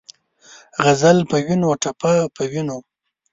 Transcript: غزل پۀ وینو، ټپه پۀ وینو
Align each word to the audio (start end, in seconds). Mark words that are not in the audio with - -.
غزل 0.83 1.17
پۀ 1.29 1.37
وینو، 1.45 1.71
ټپه 1.81 2.11
پۀ 2.35 2.43
وینو 2.51 2.77